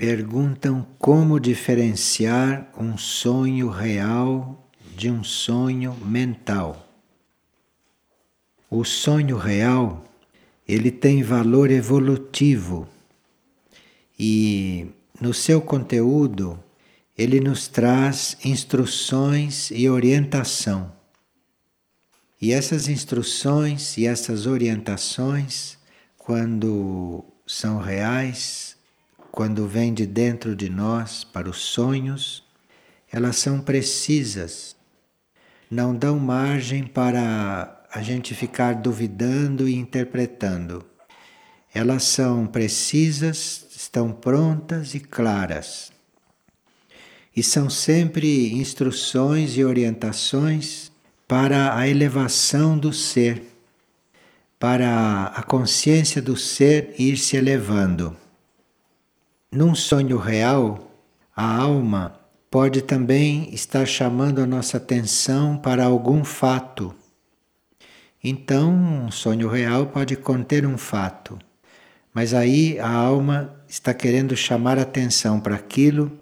[0.00, 6.88] perguntam como diferenciar um sonho real de um sonho mental.
[8.70, 10.02] O sonho real,
[10.66, 12.88] ele tem valor evolutivo
[14.18, 14.86] e
[15.20, 16.58] no seu conteúdo
[17.18, 20.90] ele nos traz instruções e orientação.
[22.40, 25.76] E essas instruções e essas orientações,
[26.16, 28.79] quando são reais,
[29.30, 32.44] quando vêm de dentro de nós para os sonhos,
[33.12, 34.76] elas são precisas,
[35.70, 40.84] não dão margem para a gente ficar duvidando e interpretando.
[41.72, 45.92] Elas são precisas, estão prontas e claras.
[47.34, 50.90] E são sempre instruções e orientações
[51.26, 53.44] para a elevação do ser,
[54.58, 58.16] para a consciência do ser ir se elevando.
[59.52, 60.78] Num sonho real,
[61.34, 62.14] a alma
[62.48, 66.94] pode também estar chamando a nossa atenção para algum fato.
[68.22, 71.36] Então, um sonho real pode conter um fato,
[72.14, 76.16] mas aí a alma está querendo chamar atenção para aquilo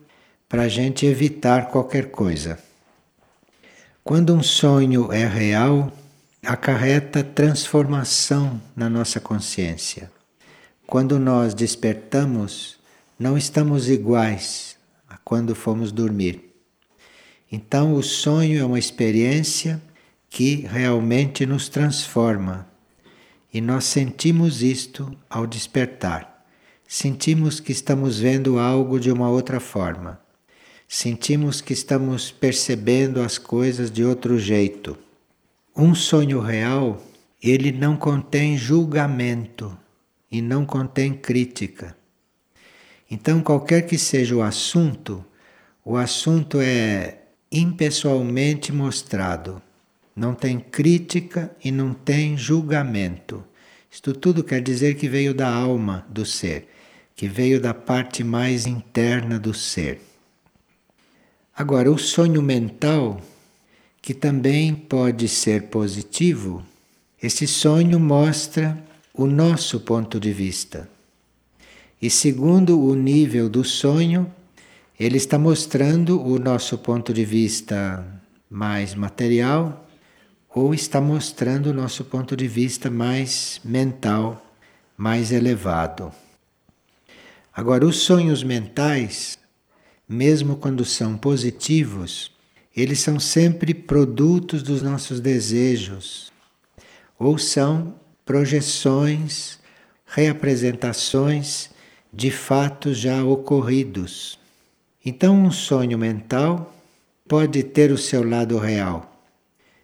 [0.49, 2.59] para a gente evitar qualquer coisa.
[4.03, 5.93] Quando um sonho é real,
[6.43, 10.11] acarreta transformação na nossa consciência.
[10.87, 12.78] Quando nós despertamos,
[13.19, 14.77] não estamos iguais
[15.09, 16.55] a quando fomos dormir.
[17.51, 19.83] Então, o sonho é uma experiência
[20.31, 22.69] que realmente nos transforma
[23.53, 26.47] e nós sentimos isto ao despertar.
[26.87, 30.21] Sentimos que estamos vendo algo de uma outra forma.
[30.87, 34.97] Sentimos que estamos percebendo as coisas de outro jeito.
[35.77, 37.03] Um sonho real,
[37.43, 39.77] ele não contém julgamento
[40.31, 41.98] e não contém crítica.
[43.11, 45.25] Então, qualquer que seja o assunto,
[45.85, 49.63] o assunto é impessoalmente mostrado.
[50.15, 53.43] Não tem crítica e não tem julgamento.
[53.91, 56.69] Isto tudo quer dizer que veio da alma do ser,
[57.17, 60.01] que veio da parte mais interna do ser.
[61.57, 63.21] Agora, o sonho mental,
[64.03, 66.63] que também pode ser positivo,
[67.21, 68.79] esse sonho mostra
[69.15, 70.89] o nosso ponto de vista.
[72.01, 74.33] E segundo o nível do sonho,
[74.99, 78.05] ele está mostrando o nosso ponto de vista
[78.49, 79.89] mais material
[80.49, 84.45] ou está mostrando o nosso ponto de vista mais mental,
[84.97, 86.13] mais elevado.
[87.53, 89.37] Agora, os sonhos mentais,
[90.09, 92.31] mesmo quando são positivos,
[92.77, 96.31] eles são sempre produtos dos nossos desejos
[97.19, 99.59] ou são projeções,
[100.07, 101.71] reapresentações
[102.13, 104.39] de fatos já ocorridos.
[105.05, 106.75] Então, um sonho mental
[107.27, 109.21] pode ter o seu lado real,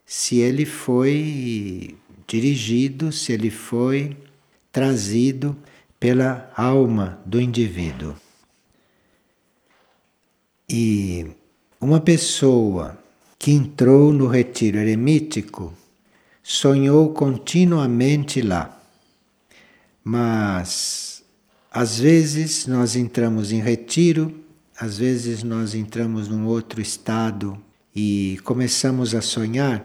[0.06, 1.94] se ele foi
[2.26, 4.16] dirigido, se ele foi
[4.72, 5.56] trazido
[6.00, 8.14] pela alma do indivíduo.
[10.68, 11.26] E
[11.80, 12.98] uma pessoa
[13.38, 15.72] que entrou no retiro eremítico
[16.42, 18.80] sonhou continuamente lá,
[20.02, 21.13] mas
[21.76, 24.32] às vezes nós entramos em retiro,
[24.78, 27.60] às vezes nós entramos num outro estado
[27.92, 29.84] e começamos a sonhar,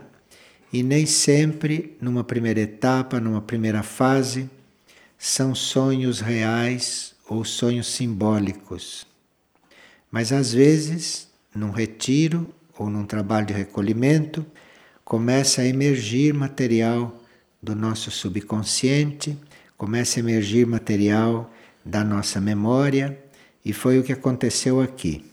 [0.71, 4.47] e nem sempre, numa primeira etapa, numa primeira fase,
[5.17, 9.07] são sonhos reais ou sonhos simbólicos.
[10.11, 14.45] Mas às vezes, num retiro ou num trabalho de recolhimento,
[15.03, 17.19] começa a emergir material
[17.59, 19.35] do nosso subconsciente,
[19.75, 21.51] começa a emergir material
[21.83, 23.17] da nossa memória,
[23.63, 25.25] e foi o que aconteceu aqui.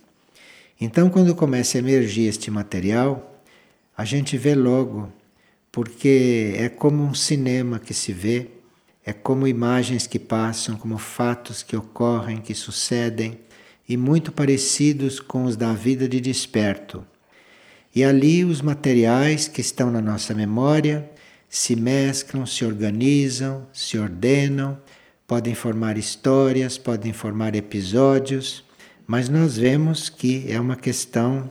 [0.81, 3.43] Então, quando começa a emergir este material,
[3.97, 5.11] a gente vê logo,
[5.73, 8.49] porque é como um cinema que se vê,
[9.05, 13.39] é como imagens que passam, como fatos que ocorrem, que sucedem,
[13.89, 17.07] e muito parecidos com os da vida de desperto.
[17.95, 21.09] E ali os materiais que estão na nossa memória
[21.49, 24.77] se mesclam, se organizam, se ordenam
[25.27, 28.65] podem formar histórias, podem formar episódios,
[29.07, 31.51] mas nós vemos que é uma questão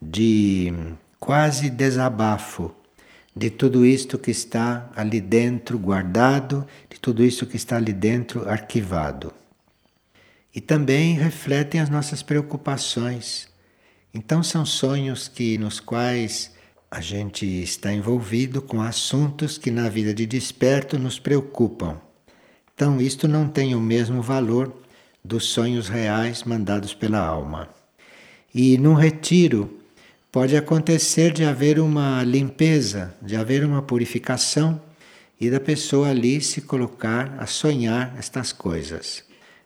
[0.00, 0.72] de
[1.18, 2.74] quase desabafo
[3.34, 8.48] de tudo isto que está ali dentro guardado, de tudo isso que está ali dentro
[8.48, 9.32] arquivado.
[10.52, 13.48] E também refletem as nossas preocupações.
[14.12, 16.52] Então são sonhos que nos quais
[16.90, 22.00] a gente está envolvido com assuntos que na vida de desperto nos preocupam.
[22.78, 24.72] Então, isto não tem o mesmo valor
[25.24, 27.68] dos sonhos reais mandados pela alma.
[28.54, 29.80] E num retiro
[30.30, 34.80] pode acontecer de haver uma limpeza, de haver uma purificação
[35.40, 39.24] e da pessoa ali se colocar a sonhar estas coisas.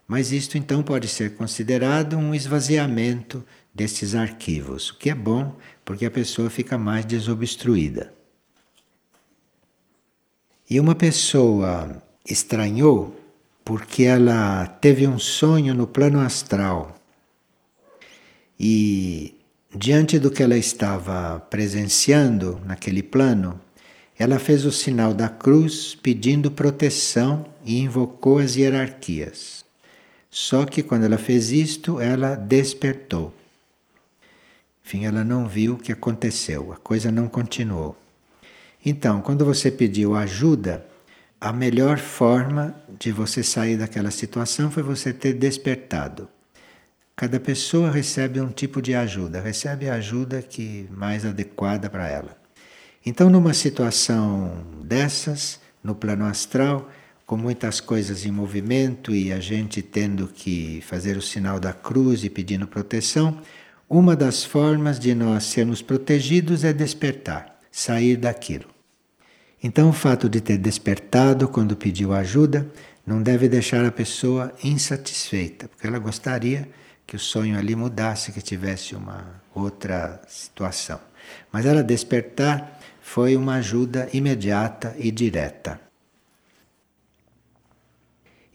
[0.08, 3.44] Mas isto então pode ser considerado um esvaziamento
[3.74, 5.54] destes arquivos, o que é bom
[5.84, 8.10] porque a pessoa fica mais desobstruída.
[10.70, 13.16] E uma pessoa estranhou
[13.64, 16.96] porque ela teve um sonho no plano astral
[18.64, 19.34] e
[19.74, 23.60] diante do que ela estava presenciando naquele plano,
[24.16, 29.64] ela fez o sinal da cruz pedindo proteção e invocou as hierarquias.
[30.30, 33.34] Só que quando ela fez isto, ela despertou.
[34.84, 37.96] Enfim, ela não viu o que aconteceu, a coisa não continuou.
[38.84, 40.86] Então, quando você pediu ajuda,
[41.42, 46.28] a melhor forma de você sair daquela situação foi você ter despertado.
[47.16, 52.36] Cada pessoa recebe um tipo de ajuda, recebe a ajuda que mais adequada para ela.
[53.04, 56.88] Então, numa situação dessas, no plano astral,
[57.26, 62.22] com muitas coisas em movimento e a gente tendo que fazer o sinal da cruz
[62.22, 63.36] e pedindo proteção,
[63.90, 68.71] uma das formas de nós sermos protegidos é despertar, sair daquilo.
[69.62, 72.66] Então, o fato de ter despertado quando pediu ajuda
[73.06, 76.68] não deve deixar a pessoa insatisfeita, porque ela gostaria
[77.06, 80.98] que o sonho ali mudasse, que tivesse uma outra situação.
[81.52, 85.80] Mas ela despertar foi uma ajuda imediata e direta.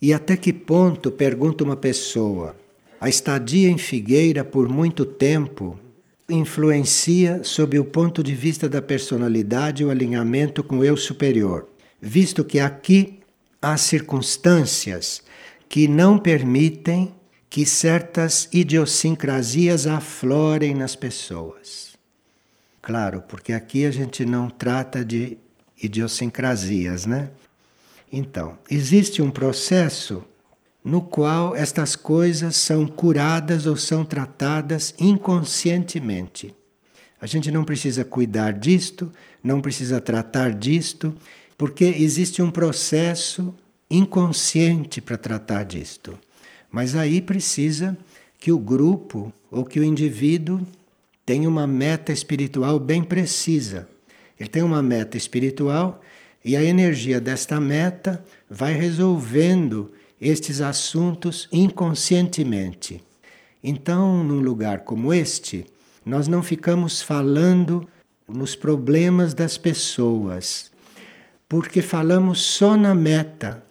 [0.02, 2.56] E até que ponto, pergunta uma pessoa,
[3.00, 5.80] a estadia em Figueira por muito tempo
[6.30, 11.68] influencia sob o ponto de vista da personalidade o alinhamento com o eu superior,
[12.02, 13.20] visto que aqui
[13.62, 15.24] há circunstâncias
[15.70, 17.14] que não permitem
[17.50, 21.98] que certas idiosincrasias aflorem nas pessoas.
[22.82, 25.38] Claro, porque aqui a gente não trata de
[25.82, 27.30] idiosincrasias, né?
[28.12, 30.24] Então, existe um processo
[30.88, 36.56] no qual estas coisas são curadas ou são tratadas inconscientemente.
[37.20, 39.12] A gente não precisa cuidar disto,
[39.44, 41.14] não precisa tratar disto,
[41.58, 43.54] porque existe um processo
[43.92, 46.18] inconsciente para tratar disto.
[46.72, 47.98] Mas aí precisa
[48.40, 50.66] que o grupo ou que o indivíduo
[51.26, 53.90] tenha uma meta espiritual bem precisa.
[54.40, 56.02] Ele tem uma meta espiritual
[56.46, 63.04] e a energia desta meta vai resolvendo estes assuntos inconscientemente.
[63.64, 65.66] Então, num lugar como este,
[66.06, 67.88] nós não ficamos falando
[68.28, 70.72] nos problemas das pessoas,
[71.48, 73.64] porque falamos só na meta,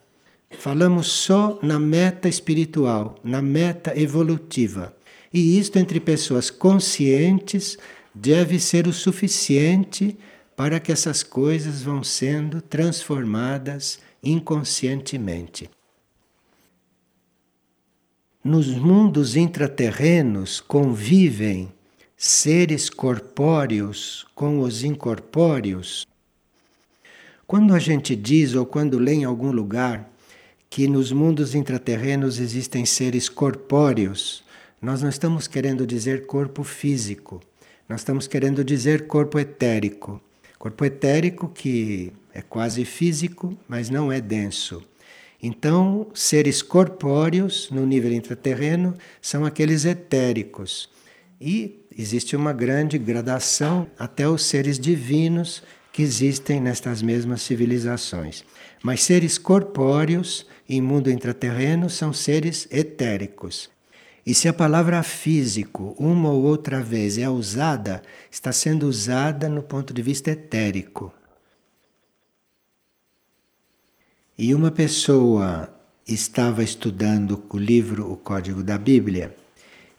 [0.58, 4.96] falamos só na meta espiritual, na meta evolutiva.
[5.32, 7.76] E isto entre pessoas conscientes
[8.14, 10.16] deve ser o suficiente
[10.56, 15.68] para que essas coisas vão sendo transformadas inconscientemente.
[18.46, 21.68] Nos mundos intraterrenos convivem
[22.16, 26.06] seres corpóreos com os incorpóreos.
[27.44, 30.08] Quando a gente diz ou quando lê em algum lugar
[30.70, 34.44] que nos mundos intraterrenos existem seres corpóreos,
[34.80, 37.42] nós não estamos querendo dizer corpo físico,
[37.88, 40.20] nós estamos querendo dizer corpo etérico.
[40.56, 44.84] Corpo etérico que é quase físico, mas não é denso.
[45.48, 50.90] Então, seres corpóreos no nível intraterreno são aqueles etéricos.
[51.40, 55.62] E existe uma grande gradação até os seres divinos
[55.92, 58.42] que existem nestas mesmas civilizações.
[58.82, 63.70] Mas seres corpóreos em mundo intraterreno são seres etéricos.
[64.26, 69.62] E se a palavra físico uma ou outra vez é usada, está sendo usada no
[69.62, 71.14] ponto de vista etérico.
[74.38, 75.66] E uma pessoa
[76.06, 79.34] estava estudando o livro O Código da Bíblia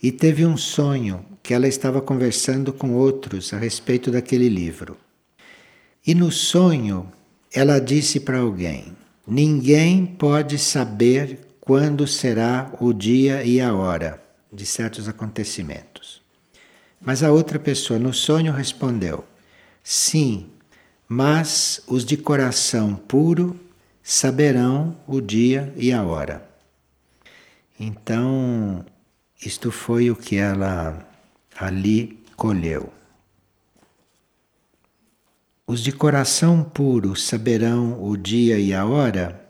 [0.01, 4.95] e teve um sonho que ela estava conversando com outros a respeito daquele livro.
[6.05, 7.11] E no sonho
[7.51, 8.95] ela disse para alguém:
[9.27, 14.21] Ninguém pode saber quando será o dia e a hora
[14.53, 16.21] de certos acontecimentos.
[17.01, 19.25] Mas a outra pessoa no sonho respondeu:
[19.83, 20.45] Sim,
[21.09, 23.59] mas os de coração puro
[24.09, 26.47] saberão o dia e a hora.
[27.77, 28.85] Então,
[29.43, 31.05] isto foi o que ela
[31.59, 32.93] ali colheu.
[35.67, 39.43] Os de coração puro saberão o dia e a hora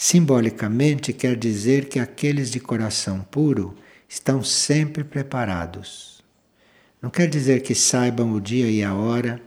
[0.00, 3.74] Simbolicamente quer dizer que aqueles de coração puro
[4.08, 6.22] estão sempre preparados.
[7.02, 9.42] Não quer dizer que saibam o dia e a hora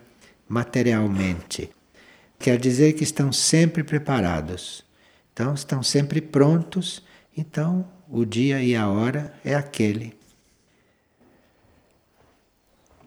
[0.49, 1.69] materialmente.
[2.41, 4.83] Quer dizer que estão sempre preparados.
[5.31, 7.03] Então, estão sempre prontos.
[7.37, 10.13] Então, o dia e a hora é aquele.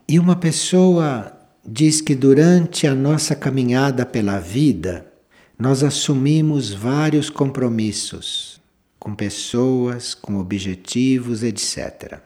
[0.06, 1.36] E uma pessoa
[1.66, 5.12] diz que durante a nossa caminhada pela vida,
[5.58, 8.60] nós assumimos vários compromissos
[8.98, 12.20] com pessoas, com objetivos, etc.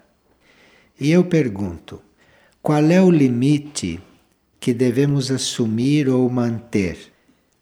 [1.01, 2.03] E eu pergunto:
[2.61, 4.01] qual é o limite
[4.61, 7.13] que devemos assumir ou manter?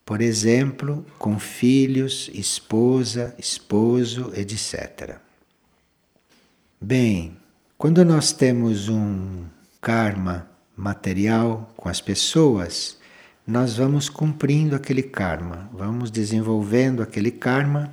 [0.05, 5.17] Por exemplo, com filhos, esposa, esposo, etc.
[6.81, 7.37] Bem,
[7.77, 9.45] quando nós temos um
[9.81, 12.99] karma material com as pessoas,
[13.47, 17.93] nós vamos cumprindo aquele karma, vamos desenvolvendo aquele karma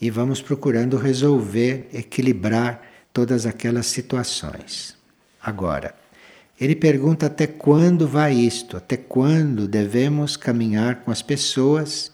[0.00, 4.96] e vamos procurando resolver, equilibrar todas aquelas situações.
[5.40, 5.94] Agora,
[6.58, 12.10] ele pergunta até quando vai isto, até quando devemos caminhar com as pessoas,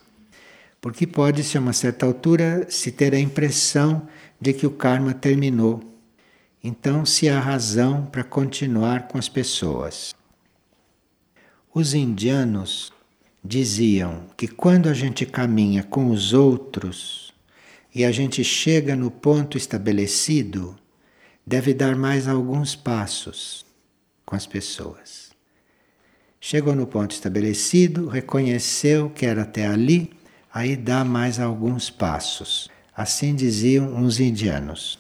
[0.81, 4.09] porque pode-se a uma certa altura se ter a impressão
[4.41, 5.81] de que o karma terminou.
[6.63, 10.13] Então, se há razão para continuar com as pessoas.
[11.73, 12.93] Os indianos
[13.45, 17.33] diziam que quando a gente caminha com os outros
[17.95, 20.77] e a gente chega no ponto estabelecido,
[21.47, 23.65] deve dar mais alguns passos
[24.33, 25.31] com as pessoas.
[26.41, 30.11] Chegou no ponto estabelecido, reconheceu que era até ali,
[30.51, 32.71] aí dá mais alguns passos.
[32.97, 34.99] Assim diziam uns indianos.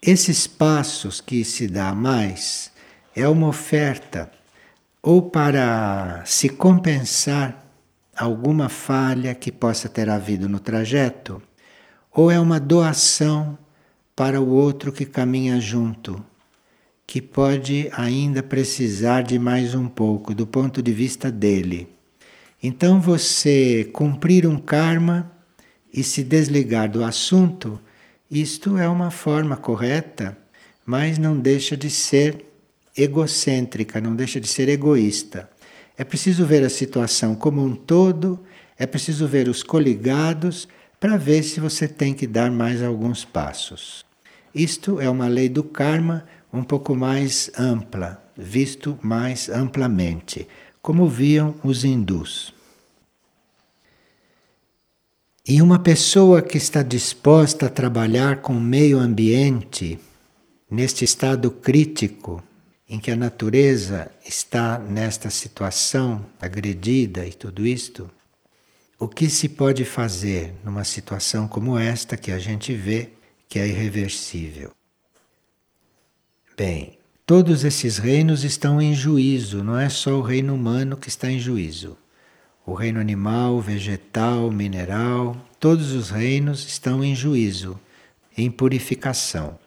[0.00, 2.70] Esses passos que se dá mais
[3.16, 4.30] é uma oferta
[5.02, 7.66] ou para se compensar
[8.16, 11.42] alguma falha que possa ter havido no trajeto,
[12.12, 13.58] ou é uma doação
[14.14, 16.24] para o outro que caminha junto,
[17.06, 21.88] que pode ainda precisar de mais um pouco do ponto de vista dele.
[22.62, 25.30] Então você cumprir um karma
[25.92, 27.80] e se desligar do assunto,
[28.30, 30.36] isto é uma forma correta,
[30.84, 32.44] mas não deixa de ser
[32.96, 35.48] egocêntrica, não deixa de ser egoísta.
[35.96, 38.40] É preciso ver a situação como um todo,
[38.76, 44.04] é preciso ver os coligados para ver se você tem que dar mais alguns passos.
[44.54, 46.24] Isto é uma lei do karma
[46.56, 50.48] um pouco mais ampla, visto mais amplamente,
[50.82, 52.54] como viam os hindus.
[55.48, 59.98] E uma pessoa que está disposta a trabalhar com o meio ambiente
[60.68, 62.42] neste estado crítico
[62.88, 68.10] em que a natureza está nesta situação agredida e tudo isto,
[68.98, 73.10] o que se pode fazer numa situação como esta que a gente vê
[73.48, 74.75] que é irreversível?
[76.56, 76.96] Bem,
[77.26, 81.38] todos esses reinos estão em juízo, não é só o reino humano que está em
[81.38, 81.98] juízo.
[82.64, 87.78] O reino animal, vegetal, mineral, todos os reinos estão em juízo,
[88.38, 89.58] em purificação.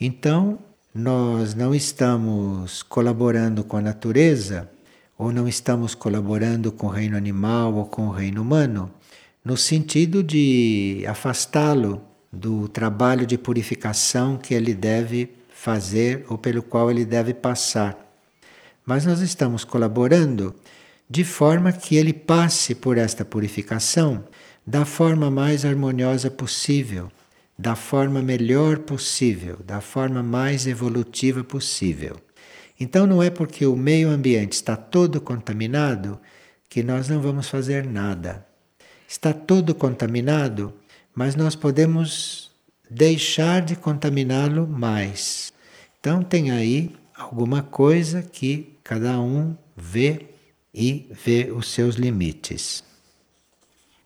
[0.00, 0.60] Então,
[0.94, 4.70] nós não estamos colaborando com a natureza,
[5.18, 8.88] ou não estamos colaborando com o reino animal ou com o reino humano,
[9.44, 12.00] no sentido de afastá-lo
[12.32, 17.98] do trabalho de purificação que ele deve fazer ou pelo qual ele deve passar.
[18.84, 20.54] Mas nós estamos colaborando
[21.08, 24.24] de forma que ele passe por esta purificação
[24.66, 27.10] da forma mais harmoniosa possível
[27.58, 32.16] da forma melhor possível, da forma mais evolutiva possível.
[32.78, 36.20] Então não é porque o meio ambiente está todo contaminado
[36.68, 38.46] que nós não vamos fazer nada.
[39.08, 40.74] Está todo contaminado,
[41.14, 42.45] mas nós podemos
[42.90, 45.52] deixar de contaminá-lo mais.
[45.98, 50.26] Então tem aí alguma coisa que cada um vê
[50.72, 52.84] e vê os seus limites.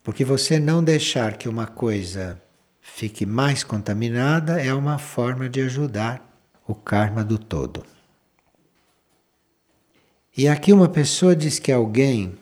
[0.03, 2.41] Porque você não deixar que uma coisa
[2.81, 6.27] fique mais contaminada é uma forma de ajudar
[6.67, 7.85] o karma do todo.
[10.35, 12.33] E aqui uma pessoa diz que alguém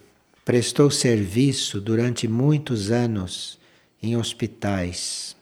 [0.45, 3.59] prestou serviço durante muitos anos
[4.01, 5.35] em hospitais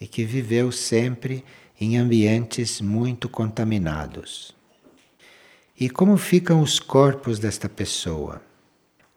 [0.00, 1.44] e que viveu sempre
[1.80, 4.54] em ambientes muito contaminados.
[5.78, 8.40] E como ficam os corpos desta pessoa?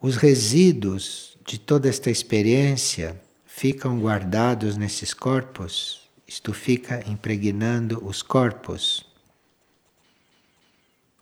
[0.01, 9.05] Os resíduos de toda esta experiência ficam guardados nesses corpos, isto fica impregnando os corpos.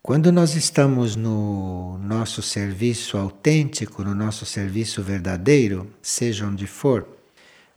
[0.01, 7.14] Quando nós estamos no nosso serviço autêntico, no nosso serviço verdadeiro, seja onde for,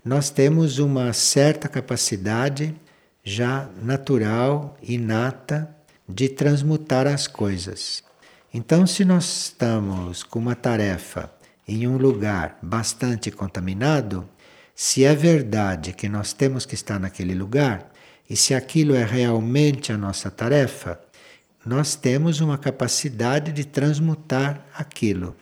[0.05, 2.75] nós temos uma certa capacidade
[3.23, 5.75] já natural, inata,
[6.09, 8.03] de transmutar as coisas.
[8.53, 11.31] Então, se nós estamos com uma tarefa
[11.67, 14.27] em um lugar bastante contaminado,
[14.75, 17.93] se é verdade que nós temos que estar naquele lugar
[18.31, 20.99] e se aquilo é realmente a nossa tarefa,
[21.67, 25.37] nós temos uma capacidade de transmutar aquilo.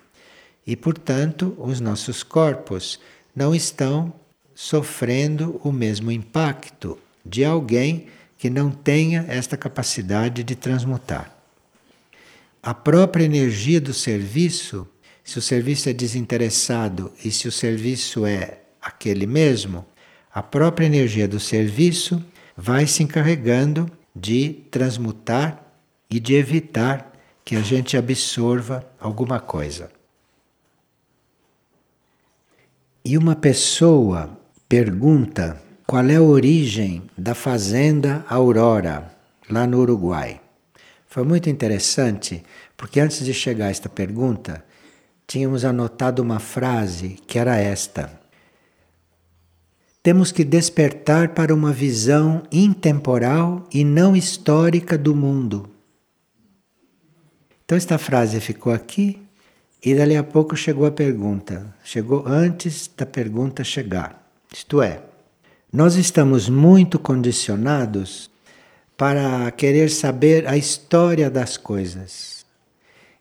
[0.67, 2.99] E, portanto, os nossos corpos
[3.35, 4.13] não estão
[4.57, 8.07] sofrendo o mesmo impacto de alguém
[8.39, 11.31] que não tenha esta capacidade de transmutar.
[12.63, 14.89] A própria energia do serviço,
[15.23, 19.85] se o serviço é desinteressado e se o serviço é aquele mesmo,
[20.33, 22.25] a própria energia do serviço
[22.57, 25.63] vai se encarregando de transmutar
[26.09, 27.13] e de evitar
[27.45, 29.91] que a gente absorva alguma coisa.
[33.05, 39.13] E uma pessoa pergunta qual é a origem da fazenda Aurora,
[39.49, 40.41] lá no Uruguai.
[41.07, 42.43] Foi muito interessante,
[42.77, 44.65] porque antes de chegar a esta pergunta,
[45.25, 48.11] tínhamos anotado uma frase que era esta:
[50.03, 55.71] Temos que despertar para uma visão intemporal e não histórica do mundo.
[57.65, 59.23] Então, esta frase ficou aqui
[59.85, 61.73] e dali a pouco chegou a pergunta.
[61.85, 64.26] Chegou antes da pergunta chegar.
[64.57, 65.03] Isto é,
[65.71, 68.31] nós estamos muito condicionados
[68.97, 72.47] para querer saber a história das coisas.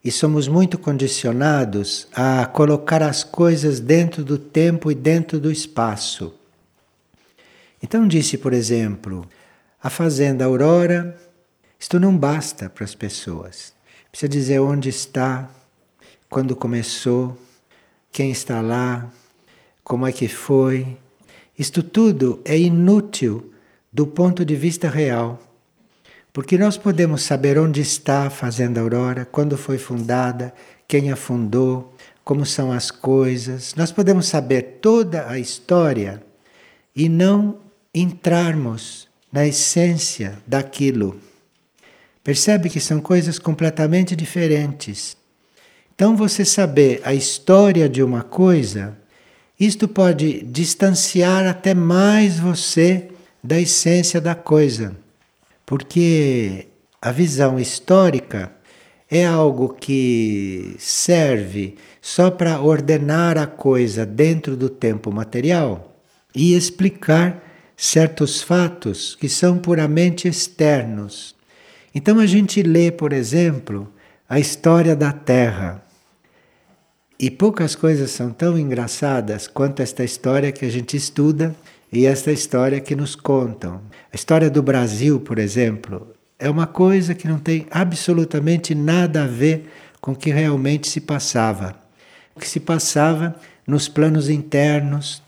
[0.01, 6.33] E somos muito condicionados a colocar as coisas dentro do tempo e dentro do espaço.
[7.83, 9.27] Então, disse, por exemplo,
[9.83, 11.19] a Fazenda Aurora,
[11.77, 13.73] isto não basta para as pessoas.
[14.09, 15.49] Precisa dizer onde está,
[16.29, 17.37] quando começou,
[18.09, 19.11] quem está lá,
[19.83, 20.97] como é que foi,
[21.57, 23.51] isto tudo é inútil
[23.91, 25.41] do ponto de vista real.
[26.33, 30.53] Porque nós podemos saber onde está a Fazenda Aurora, quando foi fundada,
[30.85, 31.93] quem a fundou,
[32.25, 33.73] como são as coisas.
[33.75, 36.21] Nós podemos saber toda a história
[36.93, 37.57] e não
[37.93, 41.19] entrarmos na essência daquilo.
[42.23, 45.15] Percebe que são coisas completamente diferentes.
[45.93, 48.97] Então, você saber a história de uma coisa
[49.59, 53.09] isto pode distanciar até mais você
[53.43, 54.95] da essência da coisa,
[55.65, 56.67] porque
[57.01, 58.51] a visão histórica
[59.09, 65.95] é algo que serve só para ordenar a coisa dentro do tempo material
[66.33, 67.43] e explicar
[67.77, 71.35] certos fatos que são puramente externos.
[71.93, 73.91] Então a gente lê, por exemplo,
[74.27, 75.84] a história da Terra.
[77.17, 81.55] E poucas coisas são tão engraçadas quanto esta história que a gente estuda
[81.91, 83.81] e esta história que nos contam.
[84.11, 89.27] A história do Brasil, por exemplo, é uma coisa que não tem absolutamente nada a
[89.27, 89.69] ver
[90.01, 91.75] com o que realmente se passava.
[92.35, 93.33] O que se passava
[93.65, 95.23] nos planos internos.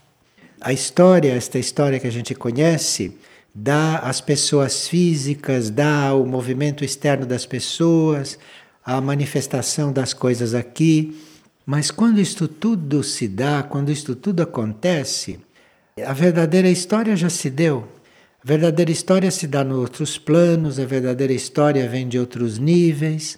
[0.60, 3.18] A história, esta história que a gente conhece,
[3.56, 8.38] dá às pessoas físicas, dá o movimento externo das pessoas,
[8.86, 11.16] a manifestação das coisas aqui.
[11.70, 15.38] Mas quando isto tudo se dá, quando isto tudo acontece,
[16.02, 17.86] a verdadeira história já se deu.
[18.42, 23.38] A verdadeira história se dá nos outros planos, a verdadeira história vem de outros níveis,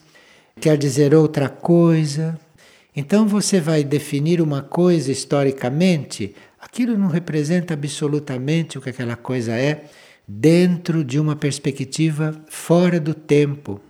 [0.61, 2.39] quer dizer outra coisa.
[2.95, 9.53] Então você vai definir uma coisa historicamente, aquilo não representa absolutamente o que aquela coisa
[9.53, 9.85] é
[10.27, 13.81] dentro de uma perspectiva fora do tempo.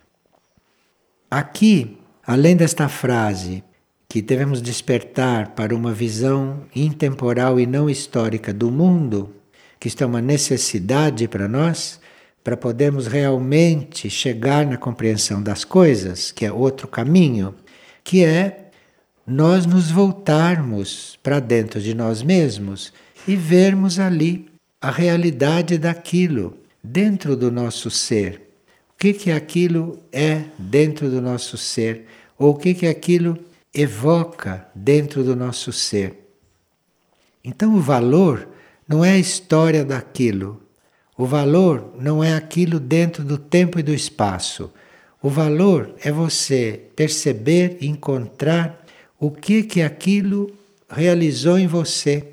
[1.30, 3.66] Aqui, além desta frase,
[4.12, 9.36] que devemos despertar para uma visão intemporal e não histórica do mundo,
[9.80, 12.00] que isto é uma necessidade para nós,
[12.44, 17.54] para podermos realmente chegar na compreensão das coisas, que é outro caminho,
[18.04, 18.72] que é
[19.28, 22.92] nós nos voltarmos para dentro de nós mesmos
[23.28, 24.50] e vermos ali
[24.82, 28.42] a realidade daquilo dentro do nosso ser.
[28.92, 32.08] O que que aquilo é dentro do nosso ser?
[32.40, 33.38] Ou o que que aquilo
[33.74, 36.30] evoca dentro do nosso ser.
[37.44, 38.48] Então, o valor
[38.88, 40.62] não é a história daquilo.
[41.18, 44.72] O valor não é aquilo dentro do tempo e do espaço.
[45.22, 48.86] O valor é você perceber e encontrar
[49.20, 50.52] o que que aquilo
[50.90, 52.26] realizou em você.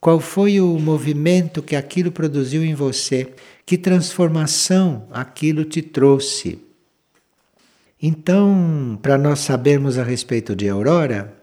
[0.00, 3.34] Qual foi o movimento que aquilo produziu em você?
[3.66, 6.69] Que transformação aquilo te trouxe?
[8.02, 11.34] Então, para nós sabermos a respeito de aurora,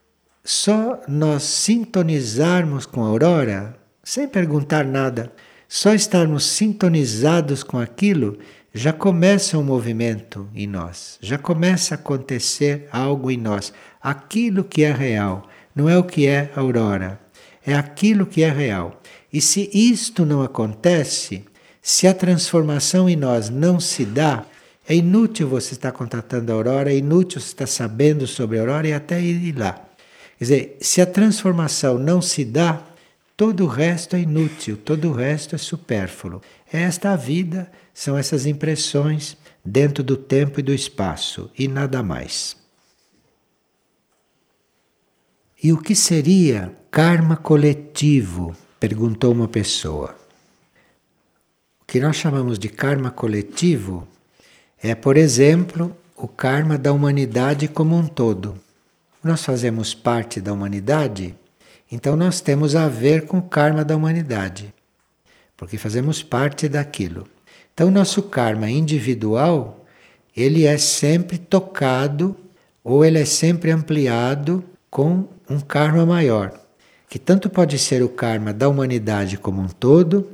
[0.43, 5.31] só nós sintonizarmos com a aurora, sem perguntar nada,
[5.67, 8.39] só estarmos sintonizados com aquilo,
[8.73, 13.71] já começa um movimento em nós, já começa a acontecer algo em nós.
[14.01, 17.19] Aquilo que é real, não é o que é aurora,
[17.65, 18.99] é aquilo que é real.
[19.31, 21.45] E se isto não acontece,
[21.83, 24.43] se a transformação em nós não se dá,
[24.87, 28.87] é inútil você estar contatando a aurora, é inútil você estar sabendo sobre a aurora
[28.87, 29.73] e até ir lá.
[30.37, 32.81] Quer dizer, se a transformação não se dá,
[33.35, 36.41] todo o resto é inútil, todo o resto é supérfluo.
[36.71, 42.01] É esta a vida, são essas impressões dentro do tempo e do espaço e nada
[42.01, 42.55] mais.
[45.61, 48.55] E o que seria karma coletivo?
[48.79, 50.15] perguntou uma pessoa.
[51.81, 54.07] O que nós chamamos de karma coletivo
[54.81, 58.55] é, por exemplo, o karma da humanidade como um todo.
[59.23, 61.35] Nós fazemos parte da humanidade,
[61.91, 64.73] então nós temos a ver com o karma da humanidade,
[65.55, 67.27] porque fazemos parte daquilo.
[67.73, 69.85] Então, nosso karma individual,
[70.35, 72.35] ele é sempre tocado
[72.83, 76.59] ou ele é sempre ampliado com um karma maior,
[77.09, 80.29] que tanto pode ser o karma da humanidade como um todo,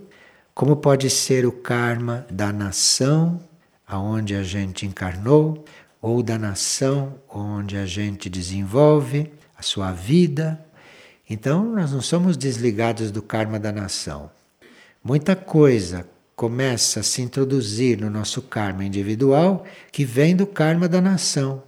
[0.53, 3.39] como pode ser o karma da nação
[3.87, 5.63] aonde a gente encarnou,
[6.01, 10.63] ou da nação onde a gente desenvolve a sua vida.
[11.29, 14.29] Então, nós não somos desligados do karma da nação.
[15.01, 20.99] Muita coisa começa a se introduzir no nosso karma individual que vem do karma da
[20.99, 21.63] nação.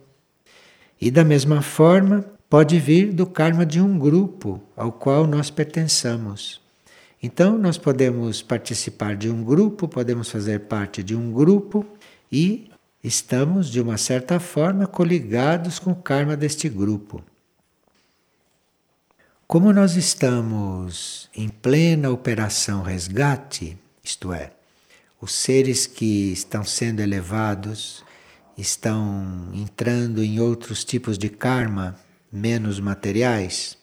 [1.00, 6.62] E da mesma forma, pode vir do karma de um grupo ao qual nós pertençamos.
[7.22, 11.86] Então, nós podemos participar de um grupo, podemos fazer parte de um grupo
[12.36, 12.70] e
[13.02, 17.24] estamos, de uma certa forma, coligados com o karma deste grupo.
[19.48, 24.52] Como nós estamos em plena operação resgate, isto é,
[25.22, 28.04] os seres que estão sendo elevados
[28.58, 31.98] estão entrando em outros tipos de karma
[32.30, 33.78] menos materiais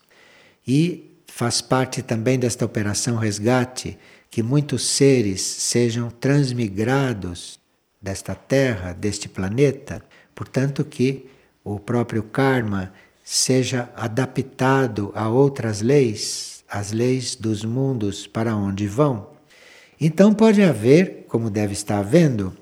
[0.69, 3.97] e faz parte também desta operação resgate
[4.31, 7.62] que muitos seres sejam transmigrados
[8.03, 10.03] desta Terra, deste planeta,
[10.35, 11.31] portanto que
[11.65, 19.31] o próprio karma seja adaptado a outras leis, as leis dos mundos para onde vão.
[20.01, 22.53] Então pode haver, como deve estar havendo,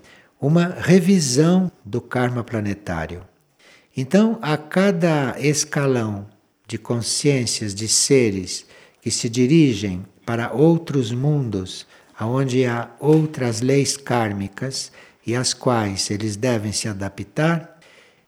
[0.41, 3.23] uma revisão do karma planetário.
[3.97, 6.27] Então, a cada escalão
[6.67, 8.65] de consciências de seres
[9.03, 11.87] que se dirigem para outros mundos,
[12.21, 14.93] onde há outras leis kármicas,
[15.31, 17.79] e às quais eles devem se adaptar,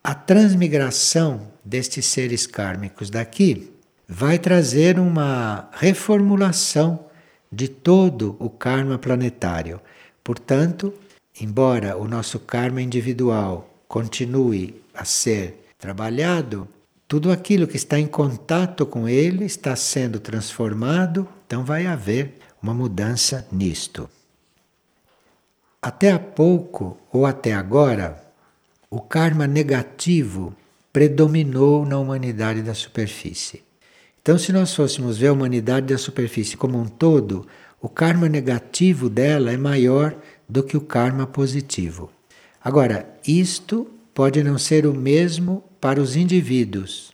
[0.05, 3.73] a transmigração destes seres kármicos daqui
[4.09, 7.07] vai trazer uma reformulação
[7.51, 9.81] de todo o karma planetário.
[10.23, 10.95] Portanto,
[11.41, 16.69] embora o nosso karma individual continue a ser trabalhado,
[17.09, 22.73] tudo aquilo que está em contato com ele está sendo transformado, então vai haver uma
[22.73, 24.09] mudança nisto.
[25.85, 28.23] Até há pouco ou até agora,
[28.89, 30.55] o karma negativo
[30.93, 33.65] predominou na humanidade da superfície.
[34.21, 37.49] Então, se nós fôssemos ver a humanidade da superfície como um todo,
[37.81, 40.15] o karma negativo dela é maior
[40.49, 42.13] do que o karma positivo.
[42.63, 47.11] Agora, isto pode não ser o mesmo para os indivíduos.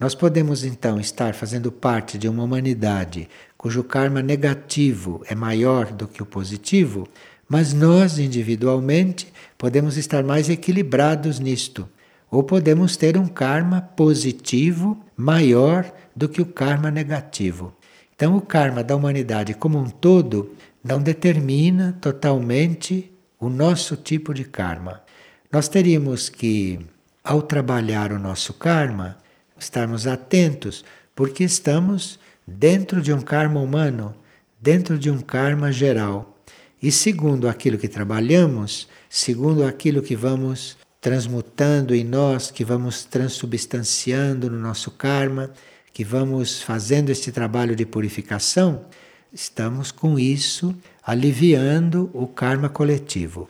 [0.00, 6.06] Nós podemos então estar fazendo parte de uma humanidade cujo karma negativo é maior do
[6.06, 7.08] que o positivo,
[7.48, 11.88] mas nós, individualmente, podemos estar mais equilibrados nisto.
[12.30, 17.74] Ou podemos ter um karma positivo maior do que o karma negativo.
[18.14, 24.44] Então, o karma da humanidade como um todo não determina totalmente o nosso tipo de
[24.44, 25.02] karma.
[25.50, 26.78] Nós teríamos que,
[27.24, 29.16] ao trabalhar o nosso karma,
[29.58, 30.84] estarmos atentos,
[31.14, 34.14] porque estamos dentro de um karma humano,
[34.60, 36.37] dentro de um karma geral.
[36.80, 44.48] E segundo aquilo que trabalhamos, segundo aquilo que vamos transmutando em nós, que vamos transubstanciando
[44.48, 45.50] no nosso karma,
[45.92, 48.84] que vamos fazendo este trabalho de purificação,
[49.32, 53.48] estamos com isso aliviando o karma coletivo.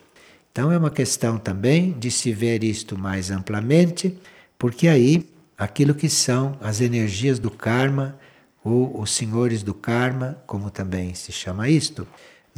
[0.51, 4.17] Então é uma questão também de se ver isto mais amplamente,
[4.57, 8.17] porque aí aquilo que são as energias do karma,
[8.63, 12.07] ou os senhores do karma, como também se chama isto,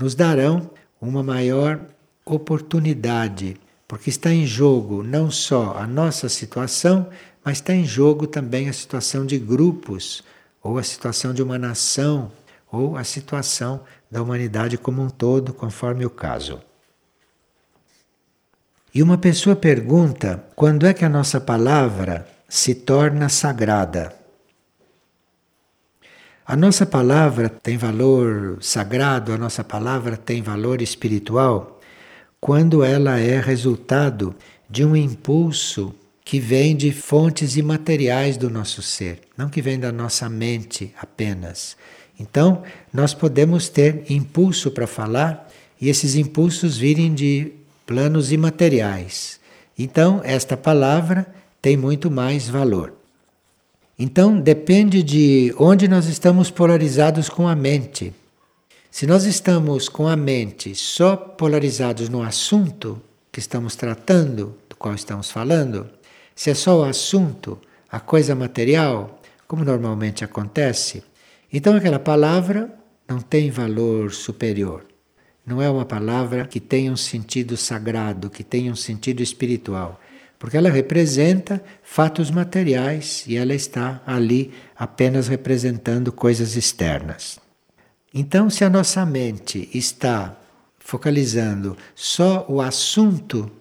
[0.02, 1.80] nos darão uma maior
[2.26, 3.58] oportunidade
[3.92, 7.10] porque está em jogo não só a nossa situação,
[7.44, 10.24] mas está em jogo também a situação de grupos,
[10.64, 12.32] ou a situação de uma nação,
[12.72, 16.62] ou a situação da humanidade como um todo, conforme o caso.
[18.96, 24.21] E uma pessoa pergunta quando é que a nossa palavra se torna sagrada.
[26.52, 31.80] A nossa palavra tem valor sagrado, a nossa palavra tem valor espiritual
[32.42, 34.36] quando ela é resultado
[34.70, 39.94] de um impulso que vem de fontes imateriais do nosso ser, não que vem da
[39.94, 41.78] nossa mente apenas.
[42.20, 47.54] Então, nós podemos ter impulso para falar e esses impulsos virem de
[47.86, 49.40] planos imateriais.
[49.80, 53.01] Então, esta palavra tem muito mais valor.
[54.04, 58.12] Então, depende de onde nós estamos polarizados com a mente.
[58.90, 63.00] Se nós estamos com a mente só polarizados no assunto
[63.32, 65.88] que estamos tratando, do qual estamos falando,
[66.36, 67.60] se é só o assunto,
[67.92, 71.04] a coisa material, como normalmente acontece,
[71.54, 72.74] então aquela palavra
[73.08, 74.84] não tem valor superior.
[75.46, 80.02] Não é uma palavra que tenha um sentido sagrado, que tenha um sentido espiritual,
[80.42, 87.40] porque ela representa fatos materiais e ela está ali apenas representando coisas externas.
[88.12, 90.36] Então, se a nossa mente está
[90.80, 93.52] focalizando só o assunto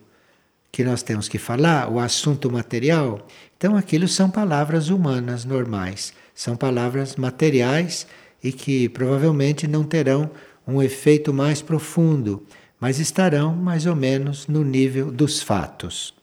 [0.72, 6.56] que nós temos que falar, o assunto material, então aquilo são palavras humanas normais, são
[6.56, 8.06] palavras materiais
[8.42, 10.30] e que provavelmente não terão
[10.66, 12.42] um efeito mais profundo,
[12.80, 16.18] mas estarão mais ou menos no nível dos fatos.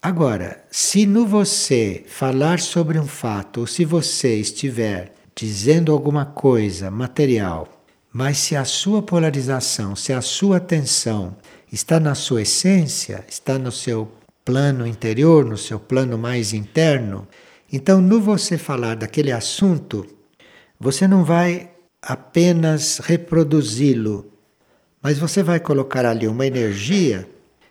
[0.00, 6.88] Agora, se no você falar sobre um fato, ou se você estiver dizendo alguma coisa
[6.88, 11.36] material, mas se a sua polarização, se a sua atenção
[11.72, 14.08] está na sua essência, está no seu
[14.44, 17.26] plano interior, no seu plano mais interno,
[17.70, 20.06] então no você falar daquele assunto,
[20.78, 24.32] você não vai apenas reproduzi-lo,
[25.02, 27.28] mas você vai colocar ali uma energia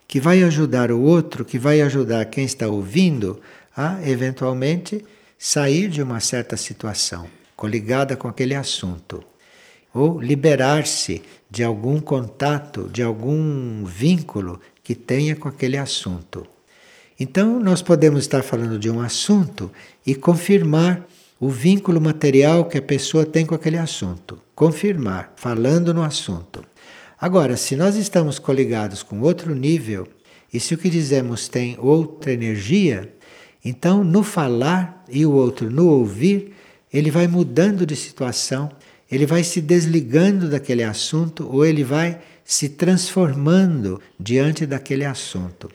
[0.08, 3.40] que vai ajudar o outro, que vai ajudar quem está ouvindo
[3.76, 5.04] a eventualmente
[5.38, 9.24] sair de uma certa situação coligada com aquele assunto,
[9.92, 16.46] ou liberar-se de algum contato, de algum vínculo que tenha com aquele assunto.
[17.20, 19.72] Então, nós podemos estar falando de um assunto
[20.06, 21.04] e confirmar
[21.40, 24.40] o vínculo material que a pessoa tem com aquele assunto.
[24.54, 26.64] Confirmar, falando no assunto.
[27.20, 30.08] Agora, se nós estamos coligados com outro nível,
[30.54, 33.12] e se o que dizemos tem outra energia,
[33.66, 36.54] então no falar e o outro no ouvir,
[36.94, 38.70] ele vai mudando de situação,
[39.12, 45.72] ele vai se desligando daquele assunto ou ele vai se transformando diante daquele assunto.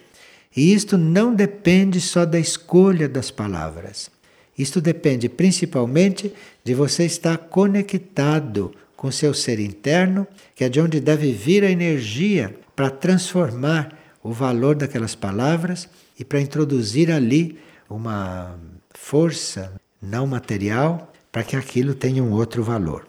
[0.56, 4.10] E isto não depende só da escolha das palavras.
[4.56, 8.72] Isto depende principalmente de você estar conectado
[9.02, 14.30] com seu ser interno, que é de onde deve vir a energia para transformar o
[14.32, 17.58] valor daquelas palavras e para introduzir ali
[17.90, 18.56] uma
[18.94, 23.08] força não material para que aquilo tenha um outro valor.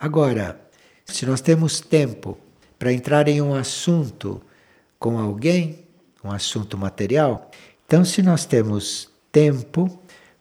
[0.00, 0.60] Agora,
[1.04, 2.36] se nós temos tempo
[2.76, 4.42] para entrar em um assunto
[4.98, 5.86] com alguém,
[6.24, 7.52] um assunto material,
[7.86, 9.96] então se nós temos tempo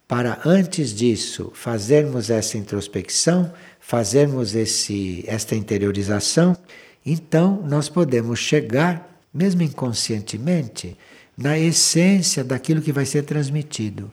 [0.08, 3.52] para antes disso fazermos essa introspecção,
[3.88, 6.58] fazermos esse esta interiorização,
[7.06, 10.98] então nós podemos chegar, mesmo inconscientemente,
[11.38, 14.12] na essência daquilo que vai ser transmitido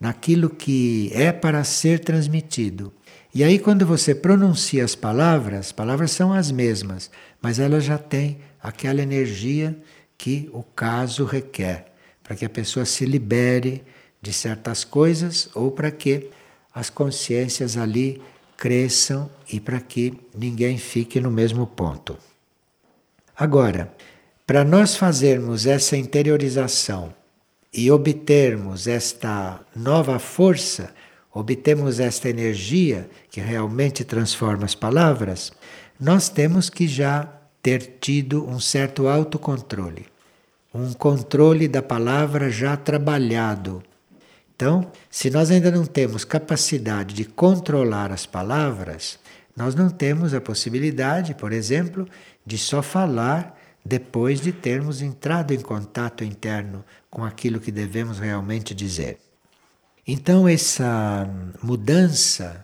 [0.00, 2.90] naquilo que é para ser transmitido.
[3.34, 7.98] E aí, quando você pronuncia as palavras, as palavras são as mesmas, mas elas já
[7.98, 9.78] têm aquela energia
[10.16, 11.92] que o caso requer,
[12.22, 13.84] para que a pessoa se libere
[14.20, 16.30] de certas coisas ou para que
[16.74, 18.20] as consciências ali
[18.60, 22.18] cresçam e para que ninguém fique no mesmo ponto.
[23.34, 23.90] Agora,
[24.46, 27.14] para nós fazermos essa interiorização
[27.72, 30.92] e obtermos esta nova força,
[31.32, 35.52] obtemos esta energia que realmente transforma as palavras,
[35.98, 37.26] nós temos que já
[37.62, 40.04] ter tido um certo autocontrole,
[40.74, 43.82] um controle da palavra já trabalhado.
[44.60, 49.18] Então, se nós ainda não temos capacidade de controlar as palavras,
[49.56, 52.06] nós não temos a possibilidade, por exemplo,
[52.44, 58.74] de só falar depois de termos entrado em contato interno com aquilo que devemos realmente
[58.74, 59.16] dizer.
[60.06, 61.26] Então, essa
[61.62, 62.62] mudança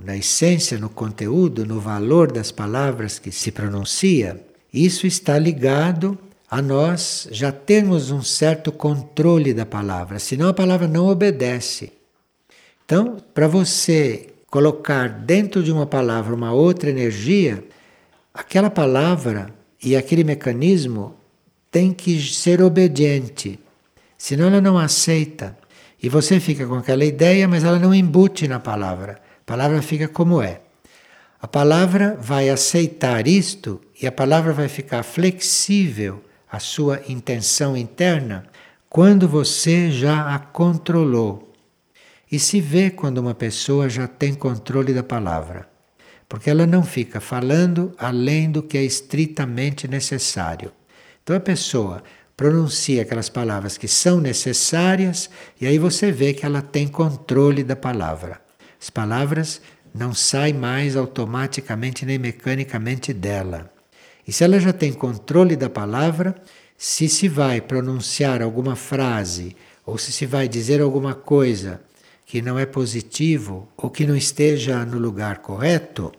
[0.00, 4.40] na essência, no conteúdo, no valor das palavras que se pronuncia,
[4.72, 6.16] isso está ligado
[6.52, 11.94] a nós já termos um certo controle da palavra, senão a palavra não obedece.
[12.84, 17.64] Então, para você colocar dentro de uma palavra uma outra energia,
[18.34, 19.48] aquela palavra
[19.82, 21.14] e aquele mecanismo
[21.70, 23.58] tem que ser obediente,
[24.18, 25.56] senão ela não aceita.
[26.02, 29.22] E você fica com aquela ideia, mas ela não embute na palavra.
[29.40, 30.60] A palavra fica como é.
[31.40, 38.44] A palavra vai aceitar isto e a palavra vai ficar flexível à sua intenção interna
[38.90, 41.50] quando você já a controlou.
[42.30, 45.66] E se vê quando uma pessoa já tem controle da palavra,
[46.28, 50.70] porque ela não fica falando além do que é estritamente necessário.
[51.22, 52.02] Então a pessoa
[52.36, 57.76] pronuncia aquelas palavras que são necessárias e aí você vê que ela tem controle da
[57.76, 58.42] palavra.
[58.80, 59.62] As palavras
[59.94, 63.70] não saem mais automaticamente nem mecanicamente dela.
[64.26, 66.34] E se ela já tem controle da palavra,
[66.76, 71.80] se se vai pronunciar alguma frase ou se se vai dizer alguma coisa
[72.24, 76.12] que não é positivo ou que não esteja no lugar correto,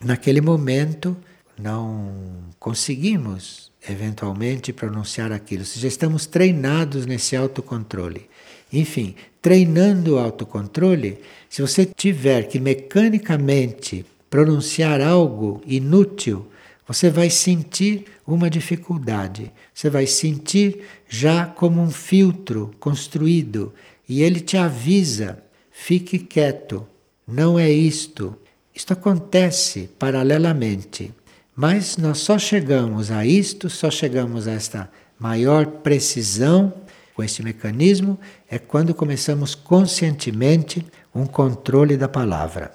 [0.00, 1.16] naquele momento
[1.58, 2.12] não
[2.58, 5.64] conseguimos eventualmente pronunciar aquilo.
[5.64, 8.28] Se já estamos treinados nesse autocontrole.
[8.72, 16.46] Enfim, treinando o autocontrole, se você tiver que mecanicamente pronunciar algo inútil,
[16.86, 19.52] você vai sentir uma dificuldade.
[19.74, 23.74] Você vai sentir já como um filtro construído
[24.08, 25.42] e ele te avisa
[25.78, 26.88] Fique quieto,
[27.28, 28.34] não é isto.
[28.74, 31.12] Isto acontece paralelamente.
[31.54, 36.72] Mas nós só chegamos a isto, só chegamos a esta maior precisão
[37.14, 38.18] com esse mecanismo
[38.48, 42.72] é quando começamos conscientemente um controle da palavra.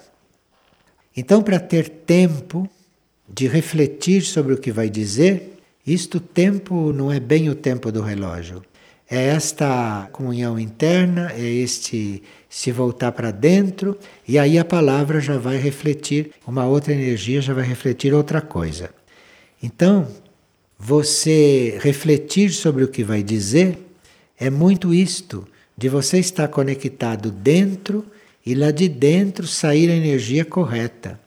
[1.14, 2.70] Então, para ter tempo
[3.32, 8.02] de refletir sobre o que vai dizer, isto tempo não é bem o tempo do
[8.02, 8.62] relógio.
[9.10, 15.38] É esta comunhão interna, é este se voltar para dentro, e aí a palavra já
[15.38, 18.90] vai refletir, uma outra energia já vai refletir outra coisa.
[19.62, 20.08] Então,
[20.78, 23.78] você refletir sobre o que vai dizer
[24.38, 28.04] é muito isto, de você estar conectado dentro
[28.44, 31.18] e lá de dentro sair a energia correta.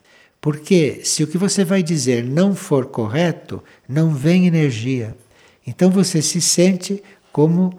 [0.46, 5.18] Porque se o que você vai dizer não for correto, não vem energia.
[5.66, 7.76] Então você se sente como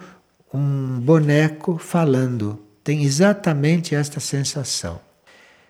[0.52, 2.60] um boneco falando.
[2.82, 5.00] Tem exatamente esta sensação.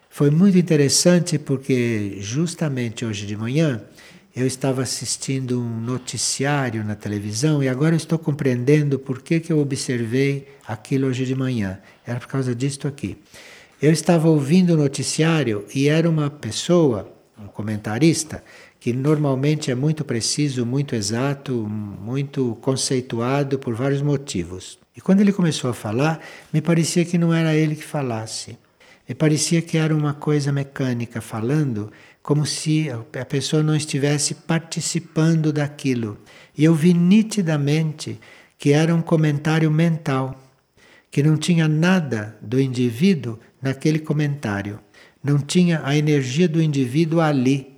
[0.08, 3.82] Foi muito interessante porque, justamente hoje de manhã,
[4.34, 9.58] eu estava assistindo um noticiário na televisão e agora estou compreendendo por que, que eu
[9.58, 11.78] observei aquilo hoje de manhã.
[12.06, 13.18] Era por causa disto aqui.
[13.80, 18.42] Eu estava ouvindo o noticiário e era uma pessoa, um comentarista,
[18.80, 24.78] que normalmente é muito preciso, muito exato, muito conceituado por vários motivos.
[24.96, 28.56] E quando ele começou a falar, me parecia que não era ele que falasse.
[29.06, 35.52] Me parecia que era uma coisa mecânica falando, como se a pessoa não estivesse participando
[35.52, 36.16] daquilo.
[36.56, 38.18] E eu vi nitidamente
[38.56, 40.34] que era um comentário mental,
[41.10, 44.78] que não tinha nada do indivíduo naquele comentário.
[45.22, 47.76] Não tinha a energia do indivíduo ali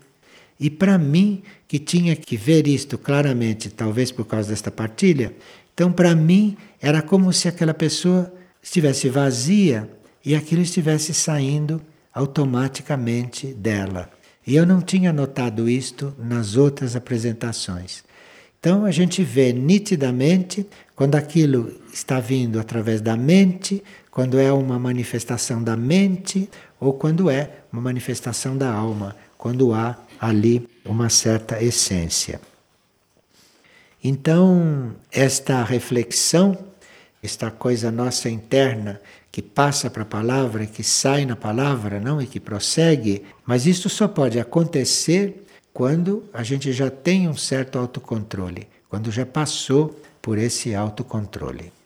[0.61, 5.33] e para mim, que tinha que ver isto claramente, talvez por causa desta partilha,
[5.73, 9.88] então para mim era como se aquela pessoa estivesse vazia
[10.25, 11.81] e aquilo estivesse saindo
[12.12, 14.11] automaticamente dela.
[14.45, 18.03] E eu não tinha notado isto nas outras apresentações.
[18.59, 23.85] Então a gente vê nitidamente quando aquilo está vindo através da mente,
[24.18, 26.50] quando é uma manifestação da mente
[26.81, 32.40] ou quando é uma manifestação da alma, quando há ali uma certa essência.
[34.02, 36.59] Então, esta reflexão,
[37.22, 39.00] esta coisa nossa interna
[39.31, 43.88] que passa para a palavra, que sai na palavra, não e que prossegue, mas isso
[43.88, 50.38] só pode acontecer quando a gente já tem um certo autocontrole, quando já passou por
[50.38, 51.77] esse autocontrole.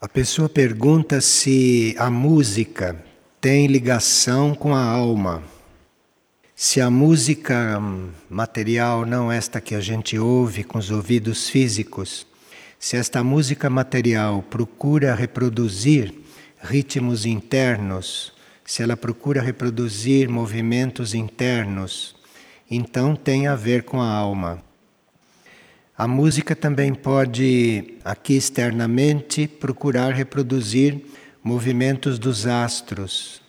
[0.00, 3.02] A pessoa pergunta se a música
[3.40, 5.42] tem ligação com a alma.
[6.54, 7.80] Se a música
[8.28, 12.26] material, não esta que a gente ouve com os ouvidos físicos,
[12.78, 16.12] se esta música material procura reproduzir
[16.60, 18.32] ritmos internos,
[18.64, 22.16] se ela procura reproduzir movimentos internos,
[22.70, 24.63] então tem a ver com a alma.
[25.96, 31.00] A música também pode, aqui externamente, procurar reproduzir
[31.40, 33.40] movimentos dos astros,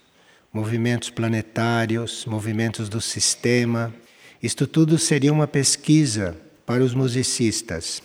[0.52, 3.92] movimentos planetários, movimentos do sistema.
[4.40, 8.00] Isto tudo seria uma pesquisa para os musicistas.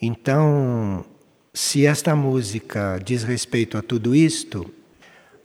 [0.00, 1.04] Então,
[1.52, 4.72] se esta música diz respeito a tudo isto,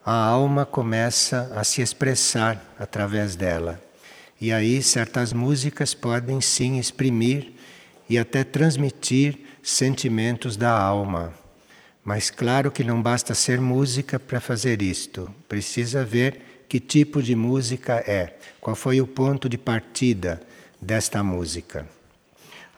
[0.06, 3.82] a alma começa a se expressar através dela.
[4.40, 7.54] E aí certas músicas podem sim exprimir
[8.12, 11.34] e até transmitir sentimentos da alma.
[12.04, 15.34] Mas claro que não basta ser música para fazer isto.
[15.48, 20.42] Precisa ver que tipo de música é, qual foi o ponto de partida
[20.82, 21.88] desta música.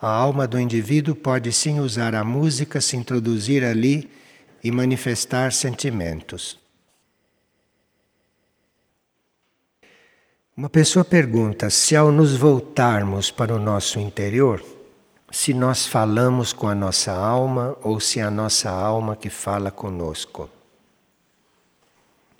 [0.00, 4.08] A alma do indivíduo pode sim usar a música, se introduzir ali
[4.62, 6.60] e manifestar sentimentos.
[10.56, 14.73] Uma pessoa pergunta se, ao nos voltarmos para o nosso interior,
[15.34, 19.68] se nós falamos com a nossa alma ou se é a nossa alma que fala
[19.68, 20.48] conosco.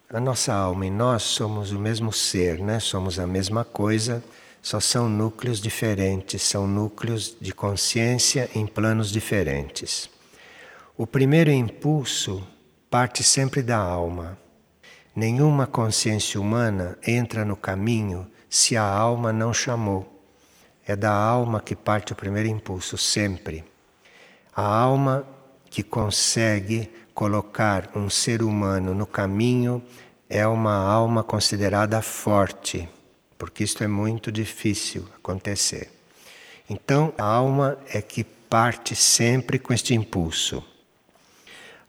[0.09, 2.78] A nossa alma e nós somos o mesmo ser, né?
[2.78, 4.22] somos a mesma coisa,
[4.62, 10.09] só são núcleos diferentes, são núcleos de consciência em planos diferentes.
[10.97, 12.47] O primeiro impulso
[12.88, 14.38] parte sempre da alma.
[15.16, 20.13] Nenhuma consciência humana entra no caminho se a alma não chamou.
[20.87, 23.64] É da alma que parte o primeiro impulso, sempre.
[24.55, 25.26] A alma
[25.70, 29.82] que consegue colocar um ser humano no caminho
[30.28, 32.89] é uma alma considerada forte,
[33.39, 35.91] porque isto é muito difícil acontecer.
[36.68, 40.62] Então, a alma é que parte sempre com este impulso.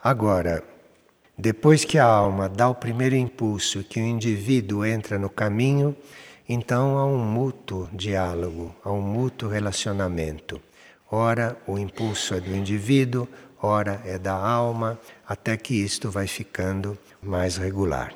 [0.03, 0.63] Agora,
[1.37, 5.95] depois que a alma dá o primeiro impulso, que o indivíduo entra no caminho,
[6.47, 10.61] então há um mútuo diálogo, há um mútuo relacionamento.
[11.11, 13.27] Ora, o impulso é do indivíduo,
[13.61, 18.13] ora é da alma, até que isto vai ficando mais regular.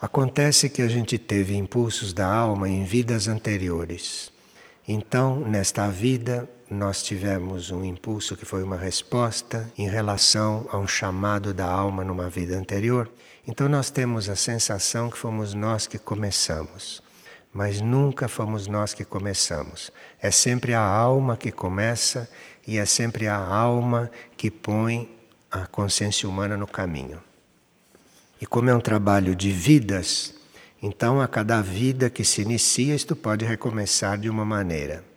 [0.00, 4.30] Acontece que a gente teve impulsos da alma em vidas anteriores.
[4.86, 10.86] Então, nesta vida, nós tivemos um impulso que foi uma resposta em relação a um
[10.86, 13.10] chamado da alma numa vida anterior.
[13.46, 17.02] Então nós temos a sensação que fomos nós que começamos,
[17.52, 19.90] mas nunca fomos nós que começamos.
[20.20, 22.28] É sempre a alma que começa
[22.66, 25.10] e é sempre a alma que põe
[25.50, 27.22] a consciência humana no caminho.
[28.38, 30.34] E como é um trabalho de vidas,
[30.82, 35.07] então a cada vida que se inicia, isto pode recomeçar de uma maneira.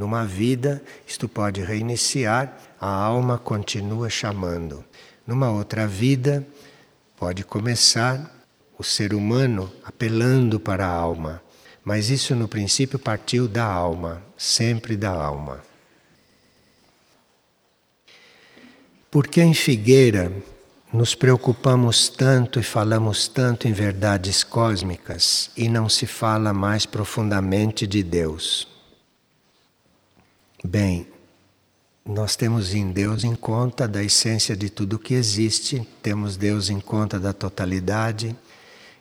[0.00, 4.82] Numa vida, isto pode reiniciar, a alma continua chamando.
[5.26, 6.42] Numa outra vida,
[7.18, 8.34] pode começar
[8.78, 11.42] o ser humano apelando para a alma.
[11.84, 15.60] Mas isso no princípio partiu da alma, sempre da alma.
[19.10, 20.32] Porque em Figueira
[20.90, 27.86] nos preocupamos tanto e falamos tanto em verdades cósmicas e não se fala mais profundamente
[27.86, 28.79] de Deus?
[30.62, 31.06] Bem,
[32.04, 36.78] nós temos em Deus em conta da essência de tudo que existe, temos Deus em
[36.78, 38.36] conta da totalidade.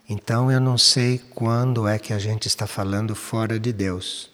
[0.07, 4.32] Então eu não sei quando é que a gente está falando fora de Deus.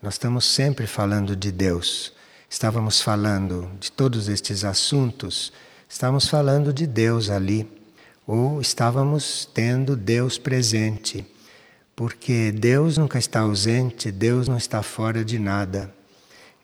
[0.00, 2.12] Nós estamos sempre falando de Deus.
[2.48, 5.52] Estávamos falando de todos estes assuntos,
[5.88, 7.68] estávamos falando de Deus ali,
[8.26, 11.26] ou estávamos tendo Deus presente.
[11.96, 15.92] Porque Deus nunca está ausente, Deus não está fora de nada.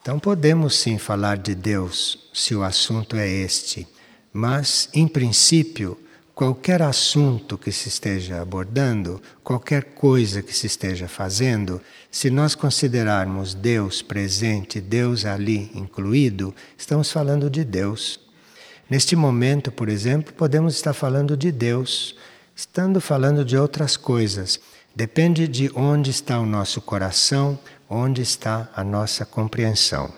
[0.07, 3.89] Então podemos sim falar de Deus se o assunto é este,
[4.33, 5.99] mas em princípio,
[6.33, 13.53] qualquer assunto que se esteja abordando, qualquer coisa que se esteja fazendo, se nós considerarmos
[13.53, 18.21] Deus presente, Deus ali incluído, estamos falando de Deus.
[18.89, 22.15] Neste momento, por exemplo, podemos estar falando de Deus,
[22.55, 24.61] estando falando de outras coisas.
[24.95, 27.59] Depende de onde está o nosso coração,
[27.89, 30.13] onde está a nossa compreensão.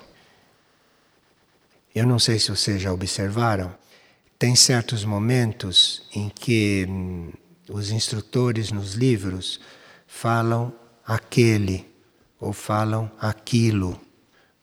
[1.95, 3.75] Eu não sei se vocês já observaram,
[4.39, 7.33] tem certos momentos em que hum,
[7.69, 9.61] os instrutores nos livros
[10.07, 10.73] falam
[11.05, 11.85] aquele
[12.41, 14.01] ou falam aquilo.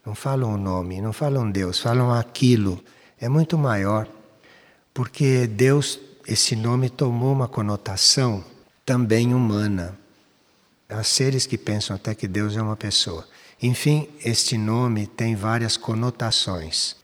[0.06, 2.82] Não falam o nome, não falam Deus, falam aquilo.
[3.20, 4.08] É muito maior,
[4.94, 8.44] porque Deus, esse nome tomou uma conotação
[8.86, 9.98] também humana.
[10.88, 13.28] Há seres que pensam até que Deus é uma pessoa.
[13.62, 16.96] Enfim, este nome tem várias conotações.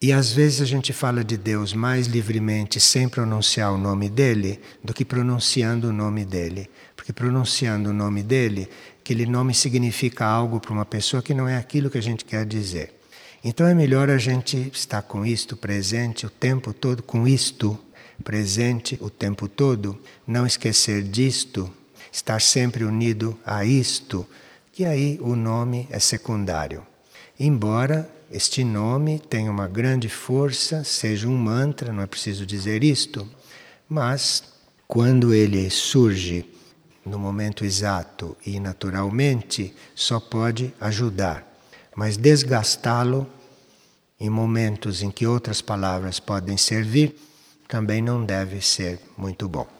[0.00, 4.60] E às vezes a gente fala de Deus mais livremente sem pronunciar o nome dele
[4.84, 6.70] do que pronunciando o nome dele.
[6.94, 8.68] Porque pronunciando o nome dele,
[9.00, 12.46] aquele nome significa algo para uma pessoa que não é aquilo que a gente quer
[12.46, 12.94] dizer.
[13.42, 17.76] Então é melhor a gente estar com isto presente o tempo todo, com isto
[18.22, 21.72] presente o tempo todo, não esquecer disto
[22.16, 24.26] estar sempre unido a isto,
[24.72, 26.84] que aí o nome é secundário.
[27.38, 33.28] Embora este nome tenha uma grande força, seja um mantra, não é preciso dizer isto,
[33.86, 34.42] mas
[34.88, 36.48] quando ele surge
[37.04, 41.46] no momento exato e naturalmente, só pode ajudar,
[41.94, 43.26] mas desgastá-lo
[44.18, 47.14] em momentos em que outras palavras podem servir
[47.68, 49.75] também não deve ser muito bom.